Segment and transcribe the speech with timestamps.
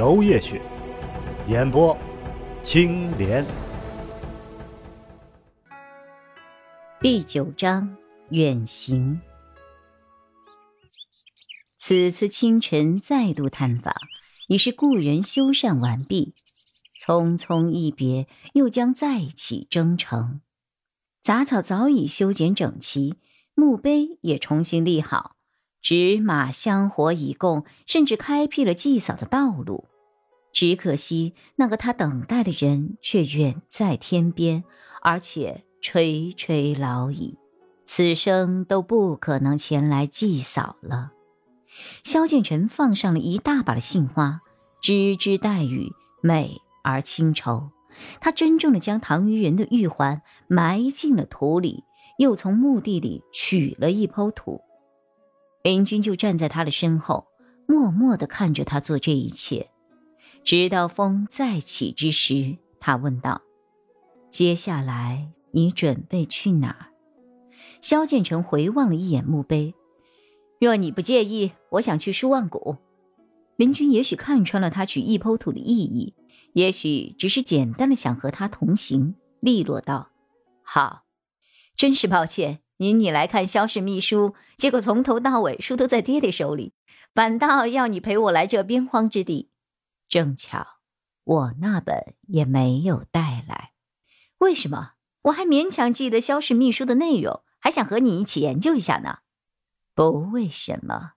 [0.00, 0.58] 娄烨雪，
[1.46, 1.94] 演播
[2.62, 3.44] 青莲。
[7.02, 7.94] 第九章
[8.30, 9.20] 远行。
[11.76, 13.94] 此次清晨再度探访，
[14.48, 16.32] 已是故人修缮完毕，
[16.98, 20.40] 匆匆一别，又将再起征程。
[21.20, 23.16] 杂草早已修剪整齐，
[23.54, 25.36] 墓碑也重新立好，
[25.82, 29.89] 纸马香火已供，甚至开辟了祭扫的道路。
[30.52, 34.64] 只可惜，那个他等待的人却远在天边，
[35.02, 35.64] 而且。
[35.82, 37.38] 垂垂老矣，
[37.86, 41.12] 此生都不可能前来祭扫了。
[42.04, 44.42] 萧剑尘放上了一大把的杏花，
[44.82, 47.70] 枝枝带雨，美而清愁。
[48.20, 51.84] 他珍重的将唐虞人的玉环埋进了土里，
[52.18, 54.60] 又从墓地里取了一抔土。
[55.62, 57.28] 林君就站在他的身后，
[57.66, 59.70] 默默的看着他做这一切，
[60.44, 63.42] 直到风再起之时，他问道
[64.30, 66.94] ：“接下来？”你准备去哪儿？
[67.80, 69.74] 萧建成回望了一眼墓碑。
[70.60, 72.76] 若你不介意，我想去书望谷。
[73.56, 76.14] 林君也许看穿了他取一抔土的意义，
[76.52, 80.10] 也许只是简单的想和他同行，利落道
[80.62, 81.02] ：“好，
[81.74, 86.74] 真是抱歉，您你来看萧氏秘书，结果从头到尾书都在爹爹手里，
[87.12, 89.48] 反倒要你陪我来这边荒之地。
[90.10, 90.66] 正巧，
[91.24, 93.72] 我那本也没有带来。
[94.36, 94.92] 为什么？”
[95.24, 99.18] 我还勉强记得萧氏秘书的内容，还想和你一起研究一下呢。
[99.94, 101.12] 不为什么，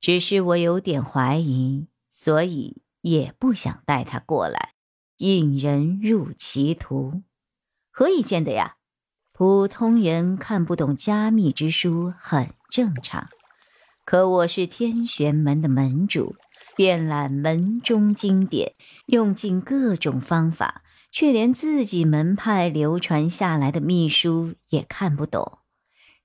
[0.00, 4.72] 只是我有点怀疑，所以也不想带他过来，
[5.18, 7.22] 引人入歧途。
[7.90, 8.76] 何以见得呀？
[9.32, 13.28] 普通人看不懂加密之书很正常，
[14.06, 16.36] 可我是天玄门的门主，
[16.76, 18.74] 遍览门中经典，
[19.06, 20.82] 用尽各种方法。
[21.12, 25.60] 却连自己门派流传下来的秘书也看不懂，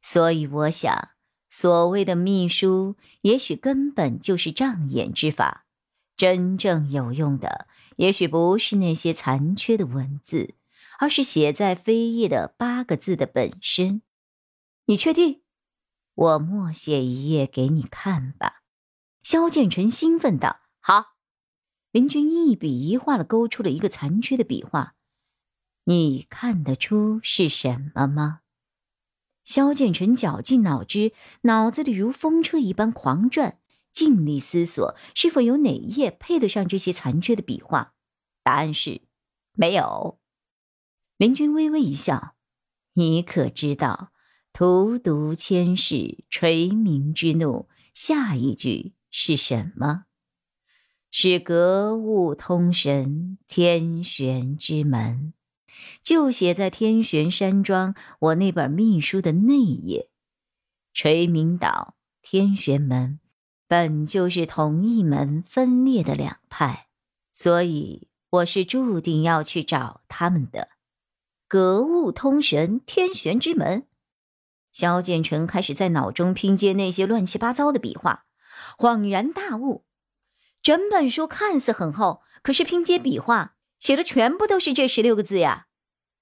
[0.02, 1.12] 所以我想，
[1.50, 5.66] 所谓的秘书，也许根本就是障眼之法。
[6.18, 10.56] 真正有用的，也许不是那些残缺的文字，
[11.00, 14.02] 而是写在扉页的八个字的本身。
[14.88, 15.42] 你确定？
[16.16, 18.61] 我默写一页给你看吧。
[19.24, 21.16] 萧剑尘兴奋道：“好。”
[21.92, 24.96] 林君一笔一画的勾出了一个残缺的笔画，
[25.84, 28.40] 你看得出是什么吗？
[29.44, 31.12] 萧剑尘绞尽脑汁，
[31.42, 33.60] 脑子里如风车一般狂转，
[33.92, 37.94] 尽力思索是否有哪页配得上这些残缺的笔画。
[38.44, 39.02] 答案是
[39.54, 40.20] 没有。
[41.18, 42.36] 林君微微一笑
[42.94, 44.14] ：“你可知道
[44.54, 50.06] ‘荼毒千世，垂明之怒’下一句是什么？”
[51.14, 55.34] 是格物通神，天玄之门，
[56.02, 60.10] 就写在天玄山庄我那本秘书的内页。
[60.94, 63.20] 垂明岛、天玄门
[63.68, 66.88] 本就是同一门分裂的两派，
[67.32, 70.70] 所以我是注定要去找他们的。
[71.50, 73.86] 格物通神，天玄之门。
[74.72, 78.26] 萧建成开始在脑中拼接那些乱七八糟的笔画，
[78.78, 79.86] 恍然大悟。
[80.62, 85.68] 整本书看似很厚，可是拼接笔画写的全部都是这十六个字呀！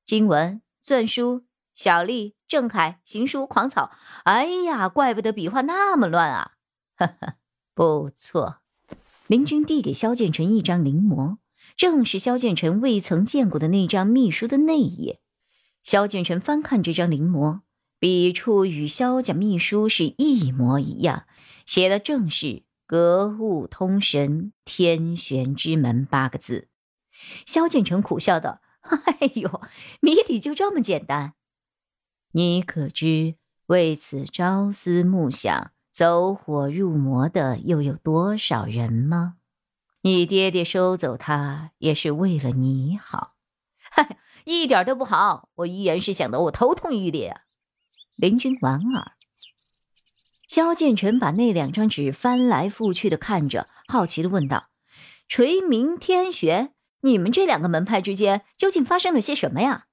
[0.05, 3.91] 经文、篆书、小隶、正楷、行书、狂草。
[4.23, 6.51] 哎呀，怪不得笔画那么乱啊！
[6.95, 7.35] 哈哈，
[7.73, 8.61] 不错。
[9.27, 11.37] 林君递给萧建成一张临摹，
[11.75, 15.21] 正是萧建成未曾见过的那张秘书的内页。
[15.83, 17.61] 萧建成翻看这张临摹，
[17.99, 21.25] 笔触与萧家秘书是一模一样，
[21.65, 22.63] 写的正是。
[22.87, 26.69] 格物通神，天玄之门八个字。
[27.45, 29.61] 萧敬成苦笑道：“哎呦，
[29.99, 31.35] 谜底就这么简单？
[32.31, 33.35] 你可知
[33.67, 39.35] 为此朝思暮想、走火入魔的又有多少人吗？
[40.01, 43.35] 你爹爹收走他也是为了你好。
[43.91, 47.41] 嗨，一点都不好，我依然是想得我头痛欲裂啊！”
[48.19, 49.13] 林君莞尔。
[50.45, 54.67] 萧剑尘把那两张纸翻来覆去的看着，好奇的问道
[55.29, 59.85] ：“垂明、天玄，你们这两个门派之间究竟发生了些什么呀？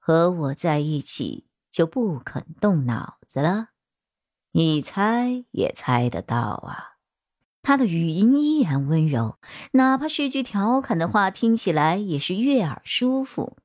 [0.00, 3.68] 和我在一起就不肯动脑子了？
[4.50, 6.96] 你猜也猜得到啊。
[7.62, 9.38] 他的语音依然温柔，
[9.74, 13.56] 哪怕是句调侃的话，听起来也是悦耳舒服。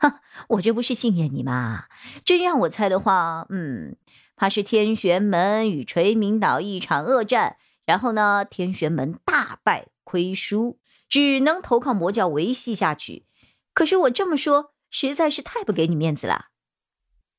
[0.00, 1.84] 哈， 我这不是信任你吗？
[2.24, 3.96] 真让我猜的话，嗯，
[4.34, 13.26] 怕是天玄门与垂明岛一场恶战，然后呢，天玄门大败亏输，只能投靠魔教维系下去。
[13.74, 16.46] 可是我这么说，实在是太不给你面子了。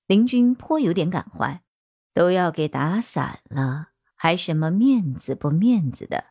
[0.05, 1.61] 林君颇有点感怀，
[2.13, 6.25] 都要给打散了，还什么面子不面子的？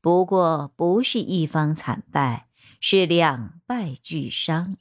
[0.00, 2.48] 不过不是一方惨败，
[2.80, 4.74] 是两败俱伤。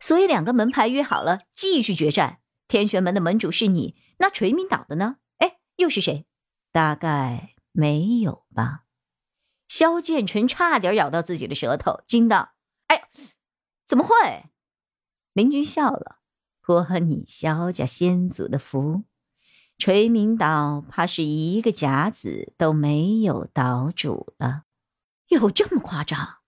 [0.00, 2.40] 所以两个门派约好了继续决战。
[2.66, 5.16] 天玄门的门主是你，那垂明岛的呢？
[5.38, 6.26] 哎，又是谁？
[6.72, 8.84] 大概没有吧。
[9.68, 12.54] 萧剑尘差点咬到自己的舌头，惊道
[12.88, 13.08] ：“哎，
[13.86, 14.14] 怎么会？”
[15.34, 16.20] 林君笑了
[16.62, 19.04] ：“托你萧家先祖的福，
[19.76, 24.62] 垂明岛怕是一个甲子都没有岛主了。
[25.28, 26.38] 有这么夸张？”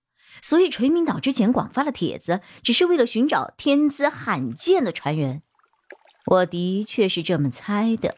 [0.43, 5.43] 所以垂明岛之前广发了帖子，只是为了寻找天资罕见的传人。
[6.27, 8.17] 我的确是这么猜的，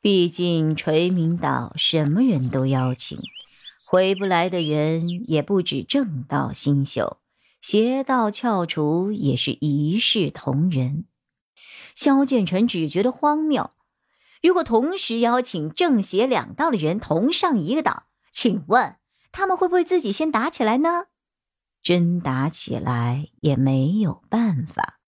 [0.00, 3.18] 毕竟垂明岛什么人都邀请，
[3.86, 7.16] 回不来的人也不止正道新秀，
[7.60, 11.06] 邪道翘楚也是一视同仁。
[11.94, 13.70] 萧剑尘只觉得荒谬，
[14.42, 18.96] 如果同时邀请正邪两道的人同上一个岛，请问
[19.32, 21.06] 他们会不会自己先打起来呢？
[21.82, 25.00] 真打起来也没有办法，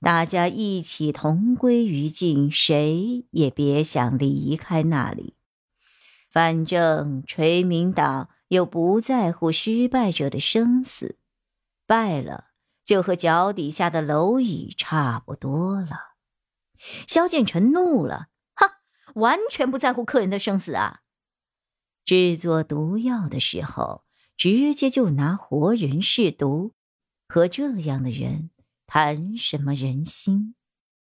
[0.00, 5.34] 大家一起同归于尽，谁也别想离开那里。
[6.30, 11.16] 反正垂明岛又不在乎失败者的生死，
[11.86, 12.48] 败了
[12.84, 16.16] 就和脚底下的蝼蚁差不多了。
[17.06, 18.80] 萧剑臣怒了，哈，
[19.14, 21.00] 完全不在乎客人的生死啊！
[22.04, 24.04] 制作毒药的时候。
[24.38, 26.72] 直接就拿活人试毒，
[27.28, 28.50] 和这样的人
[28.86, 30.54] 谈什么人心？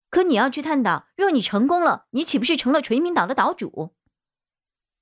[0.09, 3.93] 可你要去探岛，若你成功了，你岂不是成了垂明岛的岛主？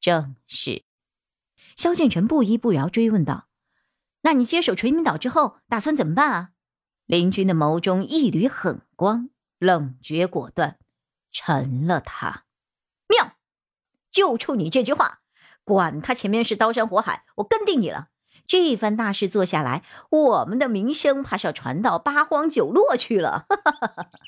[0.01, 0.83] 正是。
[1.75, 3.48] 萧剑尘不依不饶追问道
[4.22, 6.50] ：“那你接手垂明岛之后，打算怎么办啊？”
[7.06, 9.30] 林军的眸中一缕狠光，
[9.60, 10.80] 冷绝果断，
[11.31, 12.45] 沉了他。
[13.07, 13.38] 妙，
[14.10, 15.22] 就冲你这句话，
[15.63, 18.10] 管他前面是刀山火海，我跟定你了。
[18.48, 23.48] 这一番大事做下来，我们的名声怕是要传到八荒九落去了。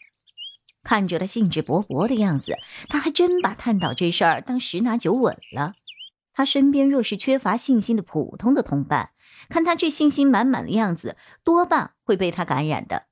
[0.83, 5.73] 看着他兴致勃勃的样子，他还真把探岛这事儿当十拿九稳了。
[6.33, 9.09] 他身边若是缺乏信心的普通的同伴，
[9.49, 13.07] 看他这信心满满的样子，多半会被他感染的。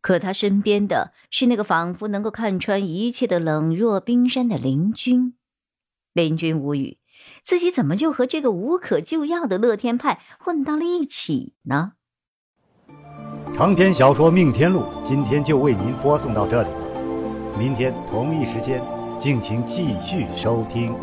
[0.00, 5.34] 可他身边的是那个仿佛能够看穿一切的冷若冰山的林君。
[6.14, 6.99] 林君无语。
[7.42, 11.92] 自己怎么就和这个无可救药的乐天派混到了一起呢？
[13.56, 18.82] 长篇小说《命天录》今天就为您播送到这里了，明天同一时间，
[19.18, 20.94] 敬请继续收听。